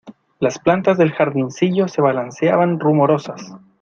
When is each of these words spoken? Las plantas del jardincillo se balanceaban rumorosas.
Las 0.39 0.57
plantas 0.57 0.97
del 0.97 1.11
jardincillo 1.11 1.87
se 1.87 2.01
balanceaban 2.01 2.79
rumorosas. 2.79 3.53